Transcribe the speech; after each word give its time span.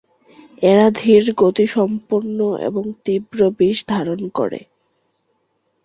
এরা 0.61 0.87
ধীর 0.95 1.23
গতিসম্পন্ন 1.37 2.37
এবং 2.59 2.83
তীব্র 3.05 3.39
বিষ 3.57 3.77
ধারণ 3.87 4.21
করে। 4.29 4.59